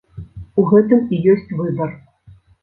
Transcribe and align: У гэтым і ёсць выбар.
У 0.61 0.63
гэтым 0.71 1.03
і 1.17 1.19
ёсць 1.35 1.53
выбар. 1.61 1.95